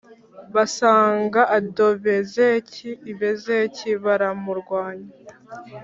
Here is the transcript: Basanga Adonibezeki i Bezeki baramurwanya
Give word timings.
Basanga 0.55 1.41
Adonibezeki 1.57 2.89
i 3.11 3.13
Bezeki 3.19 3.89
baramurwanya 4.03 5.13